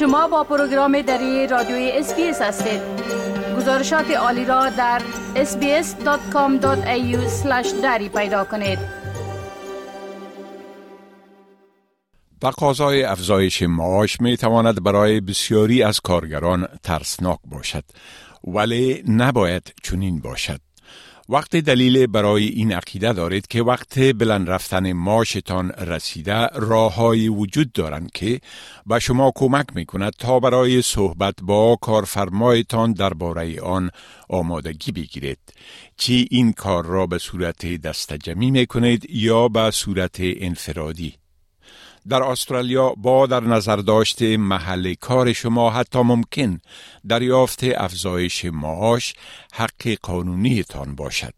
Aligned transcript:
شما 0.00 0.28
با 0.28 0.44
پروگرام 0.44 1.02
دری 1.02 1.46
رادیوی 1.46 1.90
SBS 1.94 2.42
هستید. 2.42 2.80
گزارشات 3.56 4.10
عالی 4.10 4.44
را 4.44 4.68
در 4.70 5.02
sbs.com.au 5.34 6.66
دری 7.82 8.08
پیدا 8.08 8.44
کنید. 8.44 8.78
تقاضای 12.40 13.02
افزایش 13.02 13.62
معاش 13.62 14.20
می 14.20 14.36
تواند 14.36 14.82
برای 14.82 15.20
بسیاری 15.20 15.82
از 15.82 16.00
کارگران 16.00 16.68
ترسناک 16.82 17.38
باشد 17.44 17.84
ولی 18.44 19.04
نباید 19.08 19.74
چنین 19.82 20.20
باشد. 20.20 20.60
وقتی 21.32 21.56
دلیل 21.56 22.06
برای 22.06 22.44
این 22.46 22.72
عقیده 22.72 23.12
دارید 23.12 23.46
که 23.46 23.62
وقت 23.62 23.98
بلند 23.98 24.50
رفتن 24.50 24.92
معاشتان 24.92 25.70
رسیده 25.70 26.46
راههایی 26.46 27.28
وجود 27.28 27.72
دارند 27.72 28.10
که 28.14 28.40
به 28.86 28.98
شما 28.98 29.32
کمک 29.34 29.66
می 29.74 29.86
کند 29.86 30.12
تا 30.18 30.40
برای 30.40 30.82
صحبت 30.82 31.34
با 31.42 31.76
کارفرمایتان 31.80 32.92
درباره 32.92 33.60
آن 33.60 33.90
آمادگی 34.28 34.92
بگیرید. 34.92 35.38
چی 35.96 36.28
این 36.30 36.52
کار 36.52 36.86
را 36.86 37.06
به 37.06 37.18
صورت 37.18 37.66
دستجمی 37.66 38.50
می 38.50 38.66
کنید 38.66 39.06
یا 39.10 39.48
به 39.48 39.70
صورت 39.70 40.16
انفرادی؟ 40.20 41.19
در 42.08 42.22
استرالیا 42.22 42.88
با 42.96 43.26
در 43.26 43.40
نظر 43.40 43.76
داشته 43.76 44.36
محل 44.36 44.94
کار 44.94 45.32
شما 45.32 45.70
حتی 45.70 45.98
ممکن 45.98 46.58
دریافت 47.08 47.64
افزایش 47.64 48.44
معاش 48.44 49.14
حق 49.52 49.96
قانونیتان 50.02 50.94
باشد. 50.94 51.34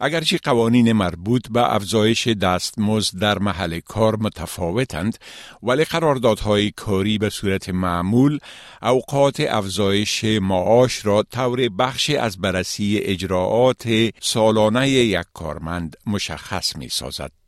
اگرچه 0.00 0.38
قوانین 0.38 0.92
مربوط 0.92 1.48
به 1.50 1.74
افزایش 1.74 2.28
دستمزد 2.28 3.18
در 3.18 3.38
محل 3.38 3.80
کار 3.80 4.16
متفاوتند 4.16 5.18
ولی 5.62 5.84
قراردادهای 5.84 6.70
کاری 6.70 7.18
به 7.18 7.30
صورت 7.30 7.68
معمول 7.68 8.38
اوقات 8.82 9.40
افزایش 9.40 10.24
معاش 10.24 11.06
را 11.06 11.22
طور 11.22 11.68
بخشی 11.68 12.16
از 12.16 12.40
بررسی 12.40 12.98
اجراعات 13.02 13.88
سالانه 14.20 14.90
یک 14.90 15.26
کارمند 15.34 15.96
مشخص 16.06 16.76
می 16.76 16.88
سازد. 16.88 17.41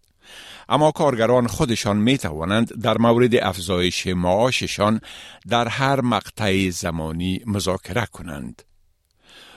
اما 0.68 0.92
کارگران 0.92 1.46
خودشان 1.46 1.96
می 1.96 2.18
توانند 2.18 2.82
در 2.82 2.98
مورد 2.98 3.34
افزایش 3.34 4.06
معاششان 4.06 5.00
در 5.48 5.68
هر 5.68 6.00
مقطع 6.00 6.70
زمانی 6.70 7.40
مذاکره 7.46 8.06
کنند. 8.06 8.62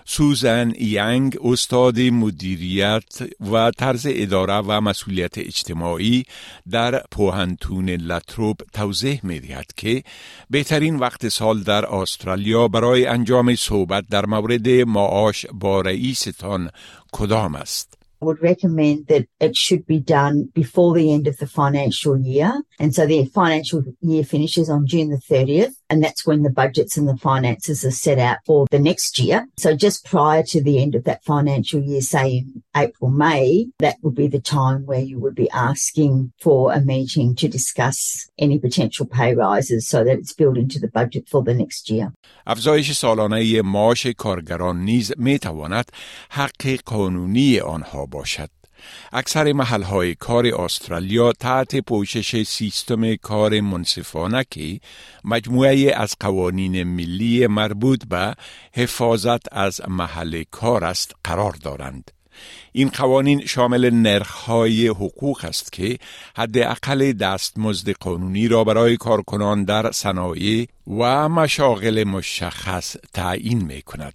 سوزن 0.09 0.73
ینگ 0.79 1.37
استاد 1.43 1.99
مدیریت 1.99 3.03
و 3.51 3.71
طرز 3.71 4.07
اداره 4.09 4.53
و 4.53 4.81
مسئولیت 4.81 5.37
اجتماعی 5.37 6.25
در 6.71 7.03
پوهنتون 7.11 7.89
لطروب 7.89 8.57
توضیح 8.73 9.19
می 9.23 9.39
دهد 9.39 9.65
که 9.77 10.03
بهترین 10.49 10.95
وقت 10.95 11.27
سال 11.27 11.63
در 11.63 11.85
استرالیا 11.85 12.67
برای 12.67 13.05
انجام 13.05 13.55
صحبت 13.55 14.03
در 14.09 14.25
مورد 14.25 14.69
معاش 14.69 15.45
با 15.53 15.81
رئیستان 15.81 16.69
کدام 17.11 17.55
است؟ 17.55 17.96
Would 18.19 18.41
recommend 18.41 19.07
that 19.07 19.27
it 19.39 19.55
should 19.55 19.85
be 19.85 19.99
done 19.99 20.49
before 20.53 20.95
the 20.95 21.13
end 21.13 21.27
of 21.27 21.37
the 21.37 21.47
financial 21.47 22.17
year. 22.17 22.63
And 22.79 22.93
so 22.93 23.05
the 23.05 23.25
financial 23.25 23.83
year 24.01 24.23
finishes 24.23 24.69
on 24.69 24.87
June 24.87 25.09
the 25.09 25.17
30th. 25.17 25.73
And 25.90 26.02
that's 26.02 26.26
when 26.26 26.42
the 26.42 26.50
budgets 26.62 26.96
and 26.96 27.06
the 27.08 27.16
finances 27.16 27.84
are 27.84 27.90
set 28.06 28.18
out 28.18 28.38
for 28.46 28.66
the 28.70 28.78
next 28.78 29.18
year. 29.18 29.38
So 29.58 29.68
just 29.86 29.98
prior 30.04 30.42
to 30.52 30.62
the 30.62 30.76
end 30.82 30.94
of 30.94 31.04
that 31.04 31.22
financial 31.24 31.80
year, 31.80 32.00
say 32.00 32.28
in 32.38 32.62
April, 32.84 33.10
May, 33.10 33.66
that 33.78 33.96
would 34.02 34.14
be 34.14 34.28
the 34.28 34.40
time 34.40 34.80
where 34.86 35.04
you 35.10 35.18
would 35.20 35.34
be 35.34 35.50
asking 35.50 36.32
for 36.40 36.72
a 36.72 36.80
meeting 36.80 37.34
to 37.40 37.46
discuss 37.48 37.96
any 38.38 38.58
potential 38.58 39.06
pay 39.06 39.34
rises 39.34 39.88
so 39.92 39.98
that 40.04 40.18
it's 40.20 40.34
built 40.40 40.56
into 40.56 40.78
the 40.78 40.88
budget 40.88 41.24
for 41.28 41.42
the 41.42 41.54
next 41.54 41.90
year. 41.90 42.12
افزایش 42.46 42.92
سالانه 42.92 43.62
معاش 43.62 44.06
کارگران 44.06 44.84
نیز 44.84 45.12
می 45.16 45.38
تواند 45.38 45.92
حق 46.30 46.66
قانونی 46.84 47.58
آنها 47.60 48.06
باشد. 48.06 48.48
اکثر 49.13 49.53
محلهای 49.53 50.15
کار 50.15 50.47
استرالیا 50.61 51.31
تحت 51.31 51.75
پوشش 51.75 52.43
سیستم 52.43 53.15
کار 53.15 53.59
منصفانه 53.59 54.45
که 54.51 54.79
مجموعه 55.23 55.93
از 55.95 56.15
قوانین 56.19 56.83
ملی 56.83 57.47
مربوط 57.47 58.05
به 58.05 58.35
حفاظت 58.73 59.53
از 59.53 59.81
محل 59.87 60.43
کار 60.51 60.83
است 60.83 61.15
قرار 61.23 61.51
دارند. 61.51 62.11
این 62.71 62.89
قوانین 62.89 63.45
شامل 63.45 63.89
نرخهای 63.89 64.87
حقوق 64.87 65.45
است 65.45 65.71
که 65.71 65.97
حداقل 66.35 67.11
دستمزد 67.11 67.91
قانونی 67.91 68.47
را 68.47 68.63
برای 68.63 68.97
کارکنان 68.97 69.63
در 69.63 69.91
صنایع 69.91 70.67
و 70.87 71.29
مشاغل 71.29 72.03
مشخص 72.03 72.95
تعیین 73.13 73.63
می 73.63 73.81
کند. 73.81 74.13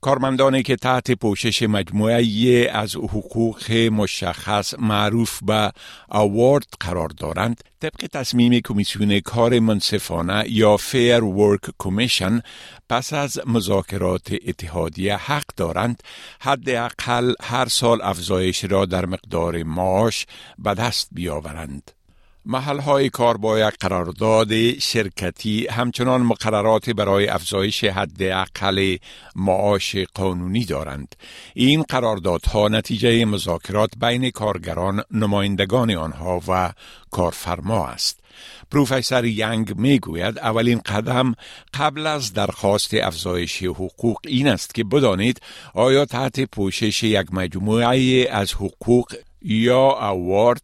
کارمندانی 0.00 0.62
که 0.62 0.76
تحت 0.76 1.10
پوشش 1.10 1.62
مجموعه 1.62 2.70
از 2.72 2.96
حقوق 2.96 3.72
مشخص 3.72 4.74
معروف 4.78 5.38
به 5.42 5.72
اوارد 6.10 6.66
قرار 6.80 7.08
دارند 7.08 7.64
طبق 7.80 8.06
تصمیم 8.12 8.60
کمیسیون 8.60 9.20
کار 9.20 9.58
منصفانه 9.58 10.44
یا 10.48 10.76
فیر 10.76 11.24
ورک 11.24 11.60
کمیشن 11.78 12.42
پس 12.88 13.12
از 13.12 13.40
مذاکرات 13.46 14.34
اتحادیه 14.46 15.16
حق 15.16 15.44
دارند. 15.56 16.02
حداقل 16.40 17.32
هر 17.42 17.68
سال 17.68 18.02
افزایش 18.02 18.64
را 18.64 18.84
در 18.84 19.06
مقدار 19.06 19.62
معاش 19.62 20.26
به 20.58 20.74
دست 20.74 21.08
بیاورند. 21.12 21.99
محل 22.46 23.08
کار 23.08 23.36
با 23.36 23.58
یک 23.58 23.74
قرارداد 23.80 24.78
شرکتی 24.78 25.66
همچنان 25.66 26.22
مقررات 26.22 26.90
برای 26.90 27.28
افزایش 27.28 27.84
حد 27.84 28.22
اقل 28.22 28.96
معاش 29.36 29.96
قانونی 30.14 30.64
دارند. 30.64 31.14
این 31.54 31.82
قراردادها 31.82 32.68
نتیجه 32.68 33.24
مذاکرات 33.24 33.90
بین 34.00 34.30
کارگران 34.30 35.02
نمایندگان 35.10 35.90
آنها 35.90 36.40
و 36.48 36.72
کارفرما 37.10 37.86
است. 37.86 38.20
پروفسور 38.70 39.24
ینگ 39.24 39.76
می 39.76 39.98
گوید 39.98 40.38
اولین 40.38 40.78
قدم 40.78 41.34
قبل 41.74 42.06
از 42.06 42.32
درخواست 42.32 42.94
افزایش 42.94 43.62
حقوق 43.62 44.18
این 44.26 44.48
است 44.48 44.74
که 44.74 44.84
بدانید 44.84 45.40
آیا 45.74 46.04
تحت 46.04 46.40
پوشش 46.40 47.02
یک 47.02 47.26
مجموعه 47.32 48.28
از 48.30 48.52
حقوق 48.52 49.14
یا 49.42 50.10
اوارد 50.10 50.62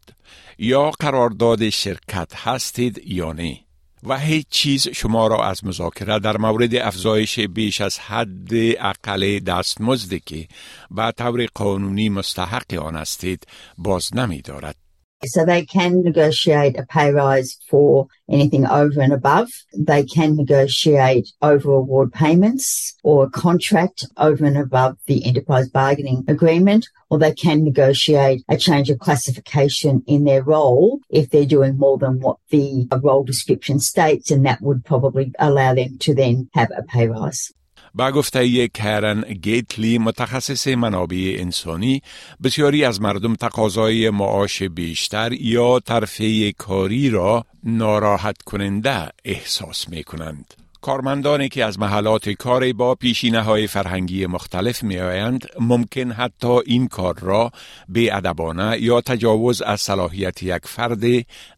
یا 0.59 0.91
قرارداد 0.91 1.69
شرکت 1.69 2.31
هستید 2.35 3.01
یا 3.05 3.33
نه 3.33 3.59
و 4.03 4.19
هیچ 4.19 4.47
چیز 4.49 4.87
شما 4.87 5.27
را 5.27 5.45
از 5.45 5.65
مذاکره 5.65 6.19
در 6.19 6.37
مورد 6.37 6.75
افزایش 6.75 7.39
بیش 7.39 7.81
از 7.81 7.99
حد 7.99 8.49
اقل 8.79 9.39
دستمزدی 9.39 10.19
که 10.19 10.47
به 10.91 11.11
طور 11.17 11.47
قانونی 11.55 12.09
مستحق 12.09 12.73
آن 12.73 12.95
هستید 12.95 13.47
باز 13.77 14.15
نمی 14.15 14.41
دارد. 14.41 14.86
So 15.25 15.45
they 15.45 15.65
can 15.65 16.03
negotiate 16.03 16.77
a 16.77 16.85
pay 16.85 17.11
rise 17.11 17.57
for 17.67 18.07
anything 18.29 18.67
over 18.67 19.01
and 19.01 19.11
above. 19.11 19.49
They 19.75 20.03
can 20.03 20.35
negotiate 20.35 21.31
over 21.41 21.71
award 21.71 22.13
payments 22.13 22.95
or 23.03 23.25
a 23.25 23.29
contract 23.29 24.05
over 24.17 24.45
and 24.45 24.57
above 24.57 24.97
the 25.07 25.25
enterprise 25.25 25.69
bargaining 25.69 26.23
agreement, 26.27 26.87
or 27.09 27.17
they 27.17 27.33
can 27.33 27.63
negotiate 27.63 28.43
a 28.47 28.57
change 28.57 28.91
of 28.91 28.99
classification 28.99 30.03
in 30.05 30.23
their 30.23 30.43
role 30.43 30.99
if 31.09 31.31
they're 31.31 31.45
doing 31.45 31.77
more 31.77 31.97
than 31.97 32.19
what 32.19 32.37
the 32.51 32.87
role 33.01 33.23
description 33.23 33.79
states, 33.79 34.29
and 34.29 34.45
that 34.45 34.61
would 34.61 34.85
probably 34.85 35.33
allow 35.39 35.73
them 35.73 35.97
to 35.97 36.13
then 36.13 36.47
have 36.53 36.71
a 36.77 36.83
pay 36.83 37.07
rise. 37.07 37.51
با 37.93 38.11
گفته 38.11 38.67
کرن 38.67 39.21
گیتلی 39.21 39.97
متخصص 39.97 40.67
منابع 40.67 41.35
انسانی 41.37 42.01
بسیاری 42.43 42.85
از 42.85 43.01
مردم 43.01 43.35
تقاضای 43.35 44.09
معاش 44.09 44.63
بیشتر 44.63 45.33
یا 45.33 45.79
ترفیع 45.79 46.53
کاری 46.57 47.09
را 47.09 47.45
ناراحت 47.63 48.41
کننده 48.41 49.09
احساس 49.25 49.89
می 49.89 50.03
کنند. 50.03 50.53
کارمندانی 50.81 51.49
که 51.49 51.65
از 51.65 51.79
محلات 51.79 52.29
کار 52.29 52.73
با 52.73 52.95
پیشینه 52.95 53.41
های 53.41 53.67
فرهنگی 53.67 54.25
مختلف 54.25 54.83
می 54.83 54.99
آیند 54.99 55.45
ممکن 55.59 56.11
حتی 56.11 56.59
این 56.65 56.87
کار 56.87 57.19
را 57.19 57.51
به 57.89 58.15
ادبانه 58.15 58.77
یا 58.81 59.01
تجاوز 59.01 59.61
از 59.61 59.81
صلاحیت 59.81 60.43
یک 60.43 60.61
فرد 60.65 61.03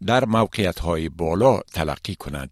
در 0.05 0.25
موقعیت 0.25 0.79
های 0.79 1.09
بالا 1.09 1.59
تلقی 1.73 2.15
کند. 2.15 2.49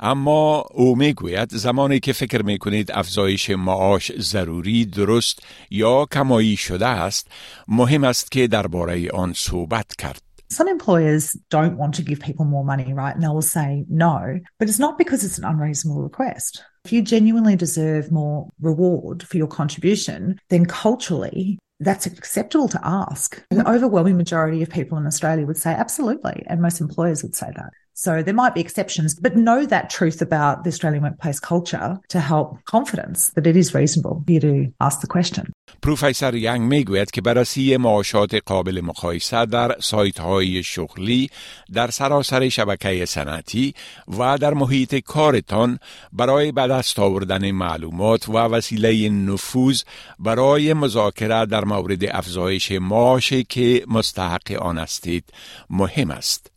اما 0.00 0.64
او 0.74 0.96
میگوید 0.96 1.56
زمانی 1.56 2.00
که 2.00 2.12
فکر 2.12 2.42
می 2.42 2.58
کنید 2.58 2.92
افزایش 2.92 3.50
معاش 3.50 4.12
ضروری 4.20 4.84
درست 4.84 5.42
یا 5.70 6.06
کمایی 6.12 6.56
شده 6.56 6.86
است 6.86 7.26
مهم 7.68 8.04
است 8.04 8.32
که 8.32 8.46
درباره 8.46 9.10
آن 9.10 9.32
صحبت 9.36 9.96
کرد 9.98 10.22
Some 10.52 10.68
employers 10.68 11.24
don't 11.48 11.78
want 11.78 11.94
to 11.94 12.02
give 12.02 12.20
people 12.20 12.44
more 12.44 12.62
money, 12.72 12.92
right? 12.92 13.14
And 13.14 13.22
they 13.24 13.28
will 13.28 13.50
say 13.58 13.86
no, 13.88 14.38
but 14.58 14.68
it's 14.68 14.78
not 14.86 14.98
because 14.98 15.24
it's 15.24 15.38
an 15.38 15.46
unreasonable 15.52 16.02
request. 16.02 16.62
If 16.84 16.92
you 16.92 17.00
genuinely 17.00 17.56
deserve 17.56 18.12
more 18.12 18.50
reward 18.60 19.22
for 19.22 19.36
your 19.38 19.46
contribution, 19.60 20.38
then 20.50 20.66
culturally 20.66 21.58
that's 21.80 22.06
acceptable 22.06 22.68
to 22.68 22.80
ask. 22.84 23.42
The 23.50 23.68
overwhelming 23.68 24.16
majority 24.16 24.62
of 24.62 24.68
people 24.68 24.98
in 24.98 25.06
Australia 25.06 25.46
would 25.46 25.56
say 25.56 25.72
absolutely, 25.72 26.44
and 26.48 26.60
most 26.60 26.80
employers 26.80 27.22
would 27.22 27.34
say 27.34 27.50
that. 27.56 27.70
So 28.05 28.21
there 28.21 28.39
might 28.43 28.53
be 28.53 28.61
exceptions, 28.61 29.15
but 29.25 29.35
know 29.35 29.65
that 29.65 29.89
truth 29.89 30.21
about 30.21 30.63
the 30.63 30.69
Australian 30.73 31.01
workplace 31.01 31.39
culture 31.39 31.99
to 32.13 32.19
help 32.19 32.47
confidence 32.65 33.29
that 33.29 33.47
it 33.47 33.57
is 33.57 33.73
reasonable 33.73 34.21
for 34.23 34.31
you 34.33 34.39
to 34.39 34.53
ask 34.79 35.01
the 35.01 35.07
question. 35.07 35.45
پروفسور 35.81 36.35
ینگ 36.35 36.61
می‌گوید 36.61 37.11
که 37.11 37.21
بررسی 37.21 37.77
معاشات 37.77 38.35
قابل 38.45 38.81
مقایسه 38.81 39.45
در 39.45 39.75
سایت 39.79 40.19
های 40.19 40.63
شغلی 40.63 41.29
در 41.73 41.89
سراسر 41.89 42.49
شبکه 42.49 43.05
صنعتی 43.05 43.73
و 44.19 44.37
در 44.37 44.53
محیط 44.53 44.95
کارتان 44.95 45.79
برای 46.13 46.51
به 46.51 46.67
دست 46.67 46.99
آوردن 46.99 47.51
معلومات 47.51 48.29
و 48.29 48.33
وسیله 48.33 49.09
نفوذ 49.09 49.81
برای 50.19 50.73
مذاکره 50.73 51.45
در 51.45 51.65
مورد 51.65 52.05
افزایش 52.05 52.71
معاشی 52.71 53.43
که 53.43 53.85
مستحق 53.87 54.51
آن 54.51 54.77
استید 54.77 55.23
مهم 55.69 56.11
است. 56.11 56.56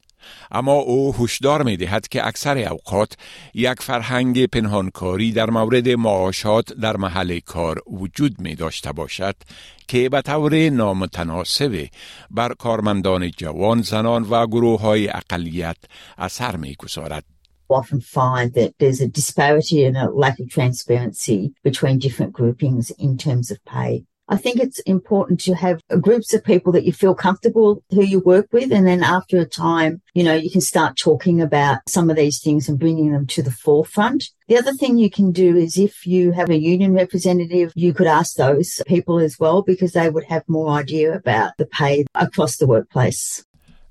اما 0.51 0.73
او 0.73 1.15
هشدار 1.15 1.63
می 1.63 1.77
دهد 1.77 2.09
که 2.09 2.27
اکثر 2.27 2.59
اوقات 2.59 3.13
یک 3.55 3.83
فرهنگ 3.83 4.47
پنهانکاری 4.47 5.33
در 5.33 5.51
مورد 5.51 5.89
معاشات 5.89 6.73
در 6.73 6.97
محل 6.97 7.41
کار 7.41 7.83
وجود 7.87 8.41
می 8.41 8.55
داشته 8.55 8.93
باشد 8.93 9.37
که 9.89 10.09
به 10.09 10.23
طور 10.23 10.71
نامتناسب 10.71 11.87
بر 12.31 12.55
کارمندان 12.55 13.31
جوان 13.31 13.83
زنان 13.83 14.23
و 14.23 14.47
گروه 14.47 14.81
های 14.81 15.09
اقلیت 15.09 15.77
اثر 16.19 16.57
می 16.57 16.75
گذارد. 16.75 17.25
often 17.71 18.01
find 18.01 18.55
that 18.55 18.75
there's 18.79 19.01
a 19.01 19.07
disparity 19.07 19.85
and 19.85 19.97
a 19.97 20.11
lack 20.11 20.41
of 20.41 20.51
transparency 20.51 21.53
between 21.63 21.99
different 21.99 22.33
groupings 22.33 22.91
in 22.99 23.17
terms 23.17 23.51
of 23.51 23.65
pay. 23.65 24.05
I 24.31 24.37
think 24.37 24.61
it's 24.61 24.79
important 24.81 25.41
to 25.41 25.55
have 25.55 25.83
groups 26.01 26.33
of 26.33 26.45
people 26.45 26.71
that 26.73 26.85
you 26.85 26.93
feel 26.93 27.17
comfortable 27.17 27.83
who 27.91 28.05
you 28.05 28.21
work 28.21 28.47
with. 28.53 28.73
And 28.73 28.87
then 28.87 29.03
after 29.03 29.41
a 29.41 29.45
time, 29.45 30.03
you 30.15 30.23
know, 30.23 30.35
you 30.35 30.53
can 30.53 30.61
start 30.61 30.97
talking 30.97 31.41
about 31.41 31.81
some 31.89 32.09
of 32.09 32.17
these 32.17 32.41
things 32.41 32.69
and 32.69 32.79
bringing 32.79 33.11
them 33.11 33.27
to 33.27 33.43
the 33.43 33.51
forefront. 33.51 34.31
The 34.47 34.57
other 34.57 34.73
thing 34.73 34.99
you 34.99 35.11
can 35.11 35.33
do 35.33 35.57
is 35.57 35.77
if 35.77 36.07
you 36.07 36.31
have 36.31 36.49
a 36.49 36.57
union 36.57 36.95
representative, 36.95 37.73
you 37.75 37.93
could 37.93 38.07
ask 38.07 38.37
those 38.37 38.81
people 38.87 39.19
as 39.19 39.37
well 39.41 39.63
because 39.63 39.93
they 39.93 40.09
would 40.09 40.25
have 40.25 40.49
more 40.49 40.71
idea 40.71 41.13
about 41.13 41.57
the 41.59 41.67
pay 41.67 42.07
across 42.15 42.57
the 42.57 42.69
workplace. 42.69 43.45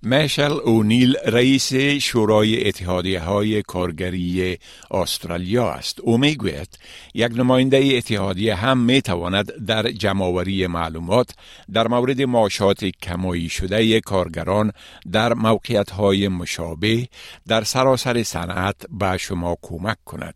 مشل 0.03 0.51
اونیل 0.51 1.15
رئیس 1.25 1.73
شورای 2.01 2.67
اتحادیه 2.67 3.19
های 3.19 3.61
کارگری 3.61 4.57
استرالیا 4.91 5.71
است. 5.71 5.99
او 5.99 6.17
می‌گوید 6.17 6.79
یک 7.13 7.31
نماینده 7.35 7.91
اتحادیه 7.97 8.55
هم 8.55 8.77
می 8.77 9.01
تواند 9.01 9.65
در 9.65 9.91
جمعوری 9.91 10.67
معلومات 10.67 11.29
در 11.73 11.87
مورد 11.87 12.21
معاشات 12.21 12.85
کمایی 12.85 13.49
شده 13.49 14.01
کارگران 14.01 14.71
در 15.11 15.33
موقعیت 15.33 15.91
های 15.91 16.27
مشابه 16.27 17.07
در 17.47 17.63
سراسر 17.63 18.23
صنعت 18.23 18.75
به 18.89 19.17
شما 19.17 19.57
کمک 19.61 19.97
کند. 20.05 20.35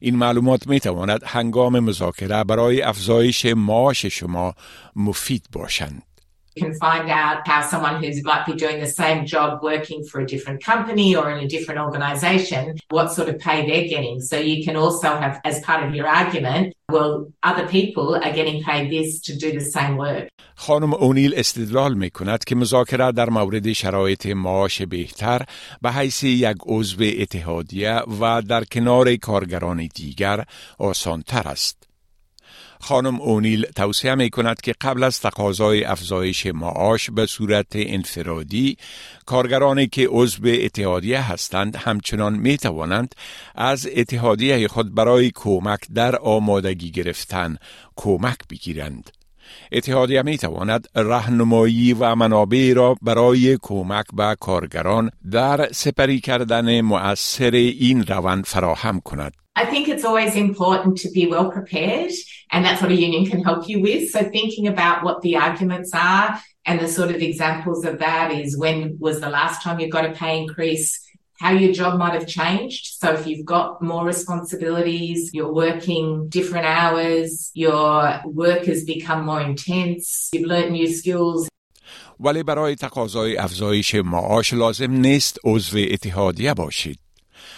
این 0.00 0.16
معلومات 0.16 0.66
می 0.66 0.80
تواند 0.80 1.22
هنگام 1.26 1.80
مذاکره 1.80 2.44
برای 2.44 2.82
افزایش 2.82 3.46
معاش 3.46 4.06
شما 4.06 4.54
مفید 4.96 5.46
باشند. 5.52 6.02
Can 6.56 6.74
find 6.74 7.08
out 7.08 7.46
how 7.46 7.62
someone 7.62 8.02
who 8.02 8.10
might 8.24 8.44
be 8.44 8.54
doing 8.54 8.80
the 8.80 8.92
same 9.02 9.24
job 9.24 9.62
working 9.62 10.02
for 10.02 10.20
a 10.20 10.26
different 10.26 10.62
company 10.64 11.14
or 11.14 11.30
in 11.30 11.38
a 11.38 11.48
different 11.48 11.80
organization, 11.80 12.76
what 12.90 13.12
sort 13.12 13.28
of 13.28 13.38
pay 13.38 13.58
they're 13.68 13.88
getting. 13.88 14.20
So 14.20 14.36
you 14.36 14.64
can 14.64 14.76
also 14.76 15.08
have, 15.16 15.40
as 15.44 15.60
part 15.60 15.84
of 15.86 15.94
your 15.94 16.08
argument, 16.08 16.74
well, 16.88 17.32
other 17.50 17.66
people 17.68 18.16
are 18.16 18.32
getting 18.32 18.64
paid 18.64 18.90
this 18.90 19.20
to 19.26 19.32
do 19.36 19.48
the 19.58 19.64
same 19.76 19.96
work. 19.96 20.28
خانم 20.54 20.94
اونیل 20.94 21.34
استدلال 21.36 21.94
می 21.94 22.10
کند 22.10 22.44
که 22.44 22.54
مذاکره 22.54 23.12
در 23.12 23.30
مورد 23.30 23.72
شرایط 23.72 24.26
معاش 24.26 24.82
بهتر 24.82 25.42
به 25.82 25.92
حیث 25.92 26.22
یک 26.22 26.56
عضو 26.66 27.04
اتحادیه 27.18 28.00
و 28.20 28.42
در 28.42 28.64
کنار 28.64 29.16
کارگران 29.16 29.88
دیگر 29.94 30.44
آسانتر 30.78 31.48
است. 31.48 31.89
خانم 32.80 33.20
اونیل 33.20 33.66
توصیه 33.76 34.14
می 34.14 34.30
کند 34.30 34.60
که 34.60 34.74
قبل 34.80 35.02
از 35.02 35.20
تقاضای 35.20 35.84
افزایش 35.84 36.46
معاش 36.46 37.10
به 37.10 37.26
صورت 37.26 37.66
انفرادی 37.72 38.76
کارگرانی 39.26 39.86
که 39.86 40.08
عضو 40.10 40.42
اتحادیه 40.46 41.32
هستند 41.32 41.76
همچنان 41.76 42.34
می 42.34 42.58
توانند 42.58 43.14
از 43.54 43.88
اتحادیه 43.96 44.68
خود 44.68 44.94
برای 44.94 45.30
کمک 45.34 45.80
در 45.94 46.16
آمادگی 46.16 46.90
گرفتن 46.90 47.56
کمک 47.96 48.38
بگیرند. 48.50 49.19
اتحادیه 49.72 50.22
می 50.22 50.38
تواند 50.38 50.88
رهنمایی 50.96 51.92
و 51.92 52.14
منابع 52.14 52.72
را 52.76 52.96
برای 53.02 53.58
کمک 53.62 54.06
به 54.16 54.36
کارگران 54.40 55.10
در 55.30 55.68
سپری 55.72 56.20
کردن 56.20 56.80
مؤثر 56.80 57.50
این 57.54 58.06
روند 58.06 58.46
فراهم 58.46 59.00
کند. 59.00 59.32
I 59.56 59.66
think 59.66 59.88
it's 59.88 60.04
always 60.04 60.36
important 60.36 60.96
to 60.98 61.10
be 61.10 61.26
well 61.26 61.50
prepared, 61.50 62.12
and 62.52 62.64
that's 62.64 62.80
what 62.80 62.90
a 62.90 62.94
union 62.94 63.26
can 63.26 63.42
help 63.42 63.68
you 63.68 63.80
with. 63.80 64.10
So, 64.10 64.20
thinking 64.24 64.66
about 64.68 65.02
what 65.04 65.20
the 65.22 65.36
arguments 65.36 65.90
are 65.92 66.40
and 66.64 66.80
the 66.80 66.88
sort 66.88 67.10
of 67.10 67.16
examples 67.16 67.84
of 67.84 67.98
that 67.98 68.30
is 68.32 68.56
when 68.56 68.96
was 68.98 69.20
the 69.20 69.28
last 69.28 69.62
time 69.62 69.80
you 69.80 69.88
got 69.90 70.06
a 70.06 70.12
pay 70.12 70.38
increase? 70.42 71.09
How 71.40 71.52
your 71.52 71.72
job 71.72 71.92
might 72.02 72.14
have 72.18 72.26
changed. 72.26 72.82
So, 73.00 73.06
if 73.18 73.22
you've 73.26 73.46
got 73.46 73.80
more 73.90 74.04
responsibilities, 74.04 75.18
you're 75.36 75.54
working 75.66 76.28
different 76.28 76.66
hours, 76.66 77.50
your 77.54 78.20
work 78.42 78.62
has 78.66 78.80
become 78.84 79.20
more 79.30 79.40
intense, 79.40 80.28
you've 80.32 80.48
learned 80.52 80.72
new 80.72 80.88
skills, 81.00 81.48
ولی 82.20 82.42
برای 82.42 82.74
تقاضای 82.74 83.36
افزایش 83.36 83.94
معاش 83.94 84.52
لازم 84.54 84.90
نیست 84.92 85.38
عضو 85.44 85.78
اتحادیه 85.90 86.54
باشید. 86.54 86.98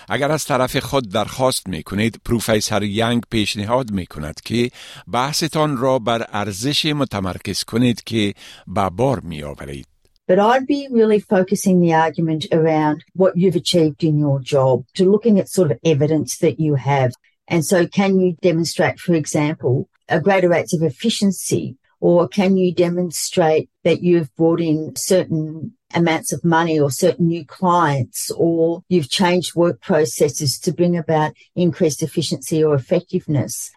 اگر 0.08 0.32
از 0.32 0.44
طرف 0.44 0.76
خود 0.76 1.08
درخواست 1.08 1.69
می 1.69 1.82
کنید 1.82 2.20
پروفیسر 2.25 2.82
ینگ 2.82 3.23
پیشنهاد 3.31 3.90
می 3.90 4.06
کند 4.06 4.40
که 4.44 4.70
بحثتان 5.12 5.76
را 5.76 5.99
بر 5.99 6.26
ارزش 6.32 6.87
متمرکز 6.87 7.64
کنید 7.64 8.05
که 8.05 8.35
به 8.67 8.90
بار 8.90 9.20
می 9.20 9.43
آورید. 9.43 9.91
But 10.26 10.38
I'd 10.38 10.66
be 10.66 10.88
really 10.90 11.19
focusing 11.19 11.80
the 11.80 11.94
argument 11.94 12.46
around 12.52 13.04
what 13.14 13.36
you've 13.36 13.56
achieved 13.56 14.04
in 14.04 14.19
your 14.19 14.40
job, 14.40 14.84
to 14.94 15.10
looking 15.10 15.38
at 15.38 15.48
sort 15.48 15.70
of 15.70 15.78
evidence 15.84 16.38
that 16.38 16.60
you 16.60 16.76
have. 16.76 17.12
And 17.48 17.64
so 17.64 17.86
can 17.86 18.20
you 18.20 18.36
demonstrate, 18.40 19.00
for 19.00 19.14
example, 19.14 19.88
a 20.08 20.20
greater 20.20 20.48
rates 20.48 20.74
of 20.74 20.82
efficiency 20.82 21.76
or 22.00 22.26
can 22.26 22.56
you 22.56 22.74
demonstrate 22.74 23.70
that 23.84 24.02
you've 24.02 24.34
brought 24.34 24.60
in 24.60 24.92
certain 24.96 25.72
amounts 25.94 26.32
of 26.32 26.44
money 26.44 26.78
or 26.78 26.90
certain 26.90 27.28
new 27.28 27.44
clients 27.47 28.30
or 28.32 28.82
you've 28.88 29.08
changed 29.08 29.54
work 29.54 29.80
processes 29.80 30.58
to 30.58 30.73
bring 30.73 30.97
about 30.97 31.32
increased 31.54 32.02
efficiency 32.02 32.62
or 32.62 32.75
effectiveness. 32.75 33.70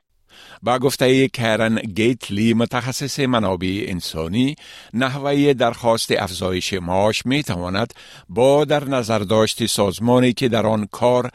با 0.63 0.79
گفته 0.79 1.27
کرن 1.27 1.75
گیتلی 1.75 2.53
متخصص 2.53 3.19
منابع 3.19 3.83
انسانی 3.87 4.55
نحوه 4.93 5.53
درخواست 5.53 6.11
افزایش 6.11 6.73
معاش 6.73 7.25
می 7.25 7.43
تواند 7.43 7.93
با 8.29 8.65
در 8.65 8.83
نظر 8.83 9.19
داشت 9.19 9.65
سازمانی 9.65 10.33
که 10.33 10.49
در 10.49 10.65
آن 10.65 10.87
کار 10.91 11.29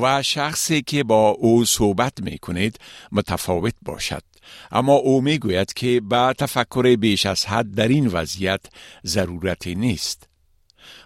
و 0.00 0.22
شخصی 0.22 0.82
که 0.82 1.04
با 1.04 1.28
او 1.28 1.64
صحبت 1.64 2.12
می 2.22 2.38
کنید 2.38 2.80
متفاوت 3.12 3.74
باشد. 3.82 4.22
اما 4.72 4.92
او 4.92 5.20
می 5.20 5.38
گوید 5.38 5.72
که 5.72 6.00
با 6.00 6.32
تفکر 6.32 6.96
بیش 6.96 7.26
از 7.26 7.46
حد 7.46 7.74
در 7.74 7.88
این 7.88 8.06
وضعیت 8.06 8.60
ضرورتی 9.06 9.74
نیست. 9.74 10.31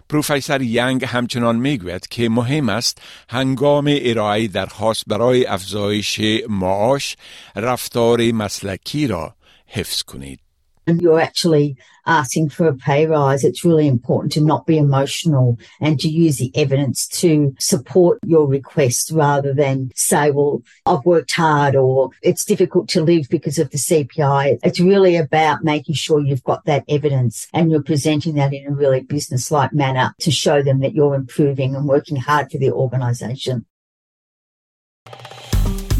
پروفسور 0.09 0.61
ینگ 0.61 1.05
همچنان 1.05 1.55
می‌گوید 1.55 2.07
که 2.07 2.29
مهم 2.29 2.69
است 2.69 3.01
هنگام 3.29 3.97
ارائه 4.01 4.47
درخواست 4.47 5.03
برای 5.07 5.45
افزایش 5.45 6.21
معاش 6.49 7.15
رفتار 7.55 8.31
مسلکی 8.31 9.07
را 9.07 9.35
حفظ 9.67 10.01
کنید. 10.01 10.46
and 10.86 11.00
you're 11.00 11.20
actually 11.20 11.76
asking 12.06 12.48
for 12.48 12.66
a 12.66 12.74
pay 12.74 13.06
rise, 13.06 13.44
it's 13.44 13.64
really 13.64 13.86
important 13.86 14.32
to 14.32 14.40
not 14.40 14.66
be 14.66 14.76
emotional 14.76 15.58
and 15.80 16.00
to 16.00 16.08
use 16.08 16.38
the 16.38 16.50
evidence 16.56 17.06
to 17.06 17.54
support 17.58 18.18
your 18.26 18.46
request 18.48 19.10
rather 19.12 19.54
than 19.54 19.90
say, 19.94 20.30
well, 20.30 20.62
I've 20.86 21.04
worked 21.04 21.32
hard 21.32 21.76
or 21.76 22.10
it's 22.22 22.44
difficult 22.44 22.88
to 22.90 23.02
live 23.02 23.28
because 23.28 23.58
of 23.58 23.70
the 23.70 23.78
CPI. 23.78 24.58
It's 24.62 24.80
really 24.80 25.16
about 25.16 25.62
making 25.62 25.94
sure 25.94 26.20
you've 26.20 26.42
got 26.42 26.64
that 26.64 26.84
evidence 26.88 27.46
and 27.54 27.70
you're 27.70 27.82
presenting 27.82 28.34
that 28.34 28.52
in 28.52 28.66
a 28.66 28.74
really 28.74 29.02
business 29.02 29.50
like 29.50 29.72
manner 29.72 30.14
to 30.20 30.30
show 30.30 30.62
them 30.62 30.80
that 30.80 30.94
you're 30.94 31.14
improving 31.14 31.76
and 31.76 31.86
working 31.86 32.16
hard 32.16 32.50
for 32.50 32.58
the 32.58 32.72
organisation. 32.72 33.66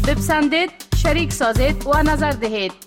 بپسندید 0.07 0.69
شریک 0.95 1.33
سازید 1.33 1.87
و 1.87 2.03
نظر 2.03 2.31
دهید 2.31 2.86